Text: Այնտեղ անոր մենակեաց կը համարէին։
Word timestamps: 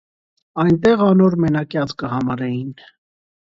Այնտեղ 0.63 1.03
անոր 1.09 1.37
մենակեաց 1.45 1.95
կը 2.03 2.13
համարէին։ 2.17 2.77